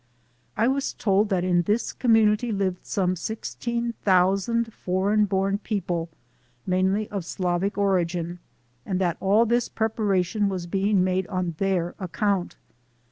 I 0.57 0.67
was 0.67 0.93
told 0.93 1.29
that 1.29 1.43
in 1.43 1.61
this 1.61 1.93
community 1.93 2.51
lived 2.51 2.87
some 2.87 3.15
16,000 3.15 4.73
foreign 4.73 5.25
born 5.25 5.59
people, 5.59 6.09
mainly 6.65 7.07
of 7.11 7.23
Slavic 7.23 7.77
origin, 7.77 8.39
and 8.83 8.99
that 8.99 9.17
all 9.19 9.45
this 9.45 9.69
preparation 9.69 10.49
was 10.49 10.65
being 10.65 11.03
made 11.03 11.27
on 11.27 11.53
their 11.59 11.93
account. 11.99 12.55